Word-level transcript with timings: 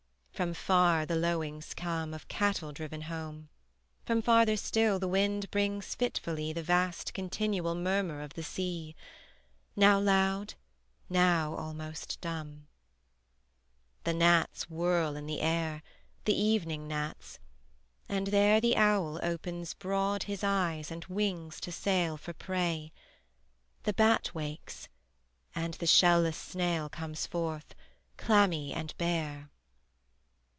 From 0.41 0.55
far 0.55 1.05
the 1.05 1.15
lowings 1.15 1.75
come 1.75 2.15
Of 2.15 2.27
cattle 2.27 2.71
driven 2.71 3.01
home: 3.01 3.49
From 4.07 4.23
farther 4.23 4.57
still 4.57 4.97
the 4.97 5.07
wind 5.07 5.51
brings 5.51 5.93
fitfully 5.93 6.51
The 6.51 6.63
vast 6.63 7.13
continual 7.13 7.75
murmur 7.75 8.21
of 8.23 8.33
the 8.33 8.41
sea, 8.41 8.95
Now 9.75 9.99
loud, 9.99 10.55
now 11.11 11.53
almost 11.53 12.19
dumb. 12.21 12.65
The 14.03 14.15
gnats 14.15 14.67
whirl 14.67 15.15
in 15.15 15.27
the 15.27 15.41
air, 15.41 15.83
The 16.25 16.33
evening 16.35 16.87
gnats; 16.87 17.37
and 18.09 18.25
there 18.29 18.59
The 18.59 18.75
owl 18.77 19.19
opes 19.21 19.75
broad 19.75 20.23
his 20.23 20.43
eyes 20.43 20.89
and 20.89 21.05
wings 21.05 21.59
to 21.59 21.71
sail 21.71 22.17
For 22.17 22.33
prey; 22.33 22.91
the 23.83 23.93
bat 23.93 24.33
wakes; 24.33 24.89
and 25.53 25.75
the 25.75 25.85
shell 25.85 26.21
less 26.21 26.35
snail 26.37 26.89
Comes 26.89 27.27
forth, 27.27 27.75
clammy 28.17 28.73
and 28.73 28.97
bare. 28.97 29.51